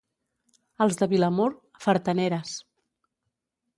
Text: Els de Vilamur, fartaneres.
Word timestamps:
Els 0.85 0.97
de 1.01 1.09
Vilamur, 1.11 1.47
fartaneres. 1.85 2.59